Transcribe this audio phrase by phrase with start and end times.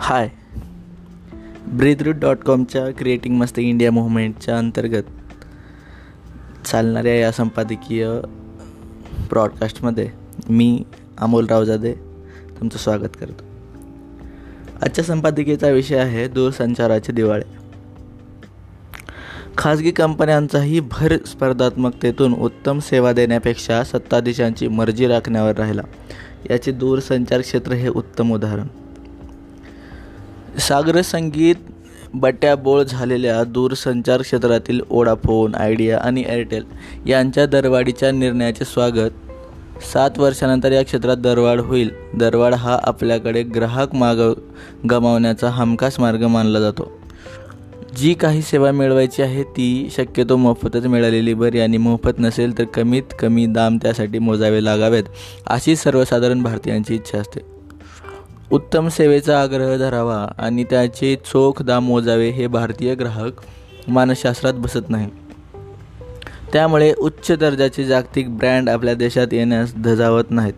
[0.00, 0.28] हाय.
[1.66, 5.02] ब्रेदरूट dot कॉमच्या creating मस्त India मुवमेंटच्या अंतर्गत
[6.66, 8.08] चालणाऱ्या या संपादकीय
[9.30, 10.10] ब्रॉडकास्टमध्ये
[10.50, 10.84] मी
[11.18, 11.92] अमोल रावजादे
[12.60, 13.44] तुमचं स्वागत करतो.
[14.82, 17.44] आजच्या संपादकीयचा विषय आहे दूरसंचाराचे दिवाळे.
[19.58, 25.82] खाजगी कंपन्यांचाही भर स्पर्धात्मकतेतून उत्तम सेवा देण्यापेक्षा सत्ताधीशांची मर्जी राखण्यावर राहिला.
[26.50, 28.66] याचे दूरसंचार क्षेत्र हे उत्तम उदाहरण.
[30.56, 31.54] सागर संगीत
[32.14, 36.64] बट्याबोळ झालेल्या दूरसंचार क्षेत्रातील ओडाफोन आयडिया आणि एअरटेल
[37.06, 39.10] यांच्या दरवाढीच्या निर्णयाचे स्वागत.
[39.92, 41.90] सात वर्षानंतर या क्षेत्रात दरवाढ होईल.
[42.14, 44.32] दरवाढ हा आपल्याकडे ग्राहक माग
[44.90, 46.98] गमावण्याचा हमखास मार्ग मानला जातो.
[47.96, 51.34] जी काही सेवा मिळवायची आहे ती शक्यतो मोफतच मिळालेली.
[51.34, 55.04] बरी आणि मोफत नसेल तर कमीत कमी दाम त्यासाठी मोजावे लागावेत
[55.46, 57.57] अशी सर्वसाधारण भारतीयांची इच्छा असते.
[58.52, 63.32] उत्तम सेवेचा आग्रह धरावा आणि त्याचे चोख दाम मोजावे हे भारतीय ग्राहक
[63.88, 65.08] मानसशास्त्रात बसत नाही
[66.52, 70.52] त्यामुळे उच्च दर्जाचे जागतिक ब्रँड आपल्या देशात येण्यास धजावत नाहीत.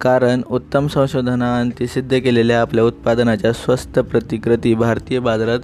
[0.00, 5.60] कारण उत्तम संशोधनांती सिद्ध केलेल्या आपल्या उत्पादनाच्या स्वस्त प्रतिकृती भारतीय बाजारात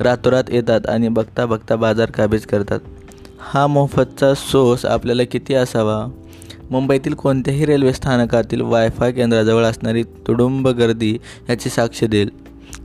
[0.00, 2.80] रातोरात येतात आणि बघता बघता बाजार काबीज करतात.
[3.40, 6.06] हा मोफतचा सोस आपल्याला किती असावा?
[6.70, 12.30] मुंबईतील कोणत्याही रेल्वे स्थानकातील वायफाय केंद्राजवळ असणारी तुडुंब गर्दी याची साक्ष देईल.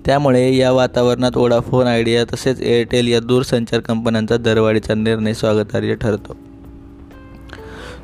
[0.05, 6.35] त्यामुळे या वातावरणात ओडाफोन आयडिया तसेच एअरटेल या दूरसंचार कंपन्यांचा दरवाढीचा निर्णय स्वागतार्ह ठरतो.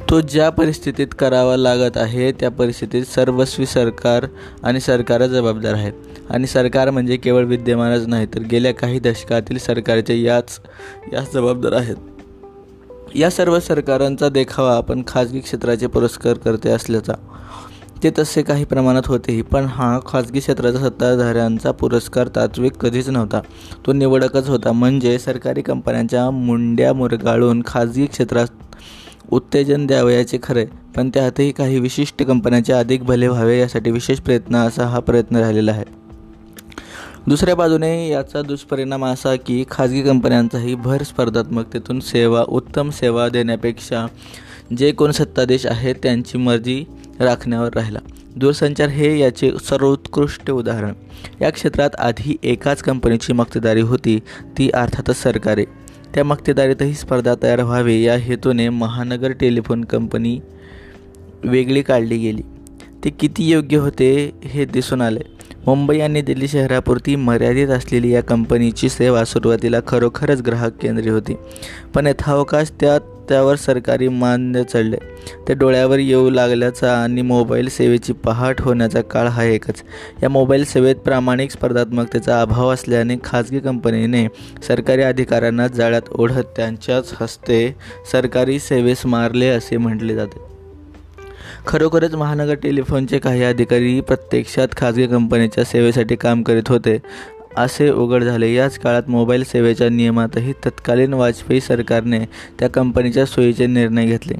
[0.10, 4.26] तो ज्या परिस्थितीत करावा लागत आहे त्या परिस्थितीत सर्वस्वी सरकार
[4.64, 5.92] आणि सरकारच जबाबदार आहे
[6.30, 10.60] आणि सरकार म्हणजे केवळ विद्यमानच नाही तर गेल्या काही दशकातील सरकारचे याच
[11.14, 11.96] याच जबाबदार आहेत.
[13.16, 17.14] या सर्व सरकारांचा देखावा आपण खाजगी क्षेत्राचे पुरस्कार करते असल्याचा.
[18.04, 23.42] ते तसे काही प्रमाणात होतेही पण हा खाजगी क्षेत्राचा सत्ताधाऱ्यांचा पुरस्कार तात्विक कधीच नव्हता.
[23.88, 24.72] तो निवडकच होता.
[24.72, 28.48] म्हणजे सरकारी कंपन्यांच्या मुंड्या मुरगाळून खाजगी क्षेत्रात
[29.32, 30.66] उत्तेजन द्यावयाचे खरे
[30.96, 35.72] पण त्यातही काही विशिष्ट कंपन्यांचे अधिक भले व्हावे यासाठी विशेष प्रयत्न असा हा प्रयत्न राहिलेला
[35.72, 35.84] आहे.
[37.28, 44.08] दुसऱ्या बाजूने याचा दुष्परिणाम असा की खाजगी कंपन्यांचाही भर स्पर्धात्मकतेतून सेवा उत्तम सेवा देण्यापेक्षा
[44.78, 46.86] जे कोण सत्ताधीश आहेत त्यांची मर्जी
[47.20, 48.00] राखण्यावर राहिला.
[48.36, 50.94] दूरसंचार हे याचे सर्वोत्कृष्ट उदाहरण.
[51.42, 54.20] या क्षेत्रात आधी एकाच कंपनीची मक्तेदारी होती
[54.58, 55.66] ती अर्थातच सरकारी.
[56.16, 60.40] त्या मक्तेदारीतही स्पर्धा तयार व्हावी या हेतूने महानगर टेलिफोन कंपनी
[61.44, 62.42] वेगळी काढली गेली.
[63.04, 65.37] ते किती योग्य होते हे दिसून आले.
[65.68, 71.36] मुंबई आणि दिल्ली शहरापुरती मर्यादित असलेली या कंपनीची सेवा सुरुवातीला खरोखरच ग्राहक केंद्री होती.
[71.96, 74.98] पण यथावकाश त्यात त्यावर सरकारी मान्य चढले.
[75.48, 79.84] ते डोळ्यावर येऊ लागल्याचा आणि मोबाईल सेवेची पहाट होण्याचा काळ हा एकच.
[80.24, 84.28] या मोबाईल सेवेत प्रामाणिक स्पर्धात्मकतेचा अभाव असल्याने खाजगी कंपनीने
[84.68, 87.76] सरकारी अधिकाऱ्यांना जाळ्यात ओढत त्यांच्याच हस्ते
[88.12, 90.57] सरकारी सेवेस मारले असे म्हटले जाते.
[91.68, 96.98] खरोखरच महानगर टेलिफोनचे काही अधिकारी प्रत्यक्षात खाजगी कंपनीच्या सेवेसाठी काम करीत होते.
[97.58, 98.54] असे उघड झाले.
[98.54, 102.20] याच काळात मोबाईल सेवेच्या नियमातही तत्कालीन वाजपेयी सरकारने
[102.60, 104.36] त्या कंपनीच्या सोयीचे निर्णय घेतले.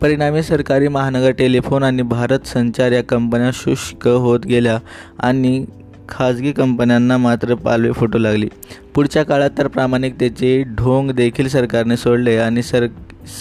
[0.00, 4.78] परिणामी सरकारी महानगर टेलिफोन आणि भारत संचार या कंपन्या शुष्क होत गेल्या
[5.18, 5.64] आणि
[6.08, 8.48] खाजगी कंपन्यांना मात्र पालवे फुटू लागली.
[8.94, 12.86] पुढच्या काळात तर प्रामाणिकतेचे ढोंग देखील सरकारने सोडले आणि सर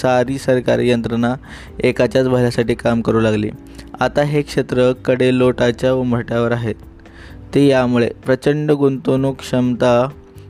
[0.01, 1.35] सारी सरकारी यंत्रणा
[1.79, 3.49] एकाच्याच भल्यासाठी काम करू लागली.
[3.99, 6.75] आता हे क्षेत्रकडे लोटाच्या उमट्यावर आहेत
[7.55, 10.09] ते यामुळे प्रचंड गुंतवणूक क्षमता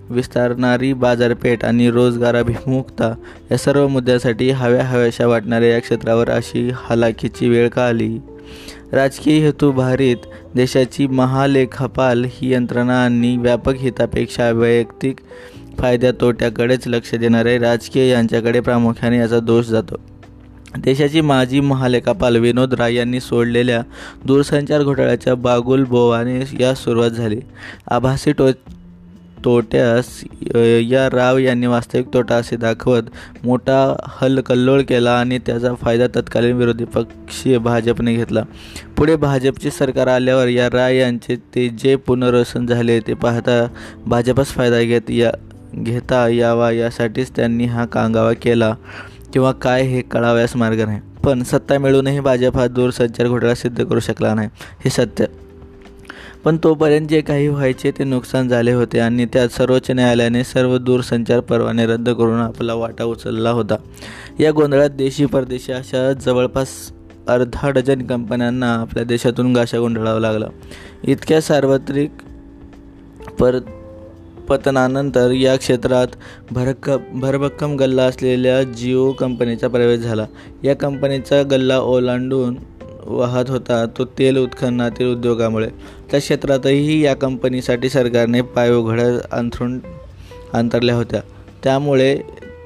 [0.10, 3.14] विस्तारणारी बाजारपेठ आणि रोजगाराभिमुखता
[3.52, 8.18] या सर्व मुद्द्यासाठी हव्या हव्याशा वाटणाऱ्या या क्षेत्रावर अशी हलाखीची वेळ का आली?
[8.94, 10.18] राजकीय हेतू भारित
[10.56, 15.16] देशाची महालेखापाल ही यंत्रणा आणि व्यापक हितापेक्षा वैयक्तिक
[15.80, 19.96] फायद्या तोट्याकडेच लक्ष देणारे राजकीय यांच्याकडे प्रामुख्याने याचा दोष जातो.
[20.78, 23.82] देशाची माजी महालेखापाल विनोद राय यांनी सोडलेल्या
[24.26, 27.40] दूरसंचार घोटाळ्याच्या बागुल बोवाने या सुरुवात झाली.
[27.92, 28.50] आभासी टो
[29.46, 30.08] तोट्यास
[30.82, 33.10] या राव यांनी वास्तविक तोटा असे दाखवत
[33.44, 33.78] मोठा
[34.22, 38.44] हलकल्लोळ केला आणि त्याचा फायदा तत्कालीन विरोधी पक्षीय भाजपने घेतला.
[38.98, 43.66] पुढे भाजपचे सरकार आल्यावर या राय यांचे ते जे पुनर्वसन झाले ते पाहता
[44.08, 45.32] भाजपच फायदा घेत या
[45.76, 48.74] घेता यावा यासाठीच त्यांनी हा कांगावा केला
[49.34, 51.00] किंवा काय हे कळाव्यास मार्ग नाही.
[51.24, 54.50] पण सत्ता मिळूनही भाजप हा दूरसंचार घोटाळा सिद्ध करू शकला नाही.
[54.84, 55.26] हे सत्य
[56.44, 61.40] पण तोपर्यंत जे काही व्हायचे ते नुकसान झाले होते आणि त्यात सर्वोच्च न्यायालयाने सर्व दूरसंचार
[61.40, 63.76] परवाने रद्द करून आपला वाटा उचलला होता.
[64.40, 66.68] या गोंधळात देशी परदेशी अशा जवळपास
[67.28, 70.46] अर्धा डझन कंपन्यांना आपल्या देशातून गाशा गुंडाळावा लागला.
[71.04, 72.12] इतक्या सार्वत्रिक
[73.40, 73.60] पर
[74.50, 76.08] पतनानंतर या क्षेत्रात
[76.52, 80.26] भरक भरभक्कम गल्ला असलेल्या जिओ कंपनीचा प्रवेश झाला.
[80.64, 82.56] या कंपनीचा गल्ला ओलांडून
[83.08, 85.68] वाहत होता तो तेल उत्खननातील उद्योगामुळे.
[86.12, 89.80] त्या क्षेत्रातही या कंपनीसाठी सरकारने पायउघड्या अंथरून
[90.54, 91.22] अंतरल्या होत्या.
[91.64, 92.18] त्यामुळे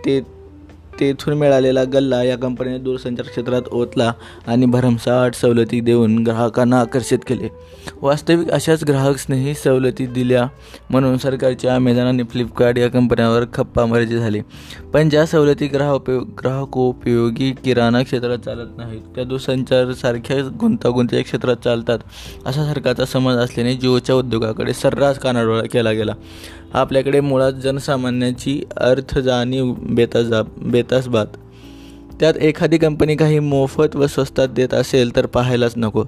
[0.06, 0.37] ते
[1.00, 4.12] तेथून मिळालेला गल्ला या कंपनीने दूरसंचार क्षेत्रात ओतला
[4.48, 7.50] आणि भरमसाठ सवलती देऊन ग्राहकांना आकर्षित केले.
[8.02, 10.46] वास्तविक अशाच ग्राहकस्नेही सवलती दिल्या
[10.90, 14.42] म्हणून सरकारच्या अमेझॉन आणि फ्लिपकार्ट या कंपन्यांवर खप्पा मर्जी झाली.
[14.94, 22.00] पण ज्या सवलती ग्राहक ग्राहकोपयोगी किराणा क्षेत्रात चालत नाहीत त्या दूरसंचार सारख्या गुंतागुंतीच्या क्षेत्रात चालतात
[22.46, 26.14] असा सरकारचा समज असल्याने जिओच्या उद्योगाकडे सर्रास कानाडोळा केला गेला.
[26.74, 31.26] आपल्याकडे मुळात जनसामान्याची अर्थ जाणीव बेताजा बेतासबात.
[32.20, 36.04] त्यात एखादी कंपनी काही मोफत व स्वस्तात देत असेल तर पाहायलाच नको.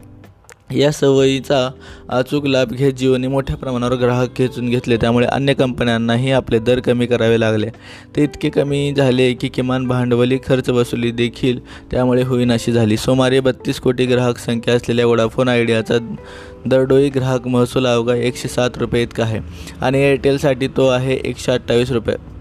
[0.76, 1.72] या सवयीचा
[2.10, 4.98] अचूक लाभ घेत जिओने मोठ्या प्रमाणावर ग्राहक खेचून घेतले.
[4.98, 7.68] त्यामुळे अन्य कंपन्यांनाही आपले दर कमी करावे लागले.
[8.16, 11.60] ते इतके कमी झाले की किमान भांडवली खर्च वसुली देखील
[11.92, 12.98] त्यामुळे होईनाशी झाली.
[12.98, 15.98] सुमारे बत्तीस कोटी ग्राहक संख्या असलेल्या वोडाफोन आयडियाचा
[16.66, 19.40] दरडोई ग्राहक महसूल अवघा एकशे सात रुपये इतका आहे.
[19.82, 22.39] आणि एअरटेलसाठी तो आहे एकशे अठ्ठावीस रुपये.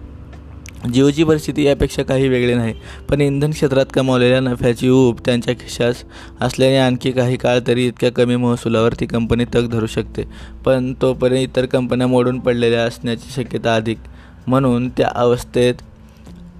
[0.84, 2.74] जिओची परिस्थिती यापेक्षा काही वेगळी नाही
[3.08, 6.04] पण इंधन क्षेत्रात कमावलेल्या नफ्याची ऊब त्यांच्या खिशास
[6.40, 10.24] असल्याने आणखी काही काळ तरी इतक्या कमी महसुलावर ती कंपनी तग धरू शकते
[10.64, 13.98] पण तोपर्यंत इतर कंपन्या मोडून पडलेल्या असण्याची शक्यता अधिक.
[14.46, 15.74] म्हणून त्या अवस्थेत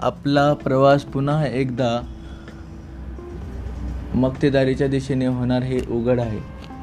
[0.01, 2.01] आपला प्रवास पुन्हा एकदा
[4.15, 6.39] मक्तेदारीच्या दिशेने होणार हे उघड आहे.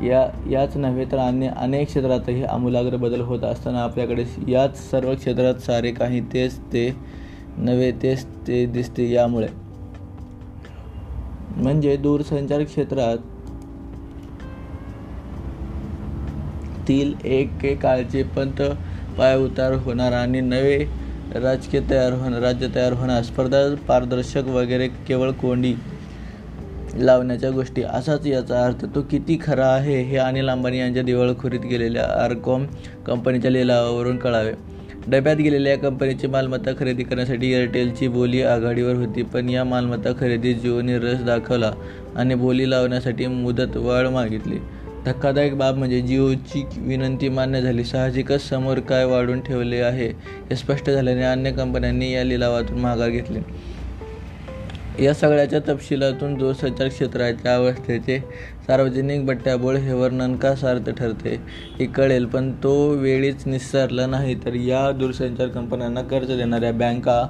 [0.07, 5.61] या याच नव्हे तर अन्य अनेक क्षेत्रातही आमूलाग्र बदल होत असताना आपल्याकडे याच सर्व क्षेत्रात
[5.61, 6.89] सारे काही तेच ते
[7.57, 9.47] नव्हे तेच ते दिसते यामुळे.
[11.57, 13.17] म्हणजे दूरसंचार क्षेत्रात
[16.87, 18.61] तील एक काळचे पंत
[19.17, 20.77] पायउतार होणार आणि नवे
[21.35, 23.21] राजकीय तयार होणार राज्य तयार होणार.
[23.23, 25.73] स्पर्धा पारदर्शक वगैरे केवळ कोंडी
[26.95, 27.83] लावण्याच्या गोष्टी.
[27.83, 32.65] असाच याचा अर्थ तो किती खरा आहे हे अनिल अंबानी यांच्या दिवाळखोरीत गेलेल्या आरकॉम
[33.05, 34.53] कंपनीच्या लिलावावरून कळावे.
[35.07, 40.55] डब्यात गेलेल्या या कंपनीची मालमत्ता खरेदी करण्यासाठी एअरटेलची बोली आघाडीवर होती पण या मालमत्ता खरेदीत
[40.55, 41.71] जिओने रस दाखवला
[42.15, 44.57] आणि बोली लावण्यासाठी मुदत वाढ मागितली.
[45.05, 47.83] धक्कादायक बाब म्हणजे जिओची विनंती मान्य झाली.
[47.83, 50.07] साहजिकच समोर काय वाढून ठेवले आहे
[50.49, 53.39] हे स्पष्ट झाल्याने अन्य कंपन्यांनी या लिलावातून माघार घेतली.
[54.99, 58.19] या सगळ्याच्या तपशिलातून दूरसंचार क्षेत्राच्या अवस्थेचे
[58.67, 61.41] सार्वजनिक बट्ट्याबोळ हे वर्णन का सार्थ ठरते
[61.79, 67.27] हे कळेल पण तो वेळीच निस्सारला नाही तर या दूरसंचार कंपन्यांना कर्ज देणाऱ्या बँका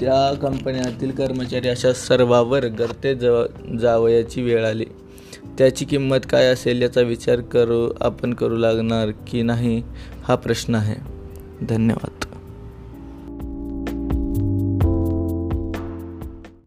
[0.00, 3.44] त्या कंपन्यातील कर्मचारी अशा सर्वावर गर्ते जव
[3.80, 4.84] जावयाची वेळ आली.
[5.58, 9.82] त्याची किंमत काय असेल याचा विचार करू आपण करू लागणार की नाही
[10.24, 10.94] हा प्रश्न आहे.
[11.66, 12.11] धन्यवाद.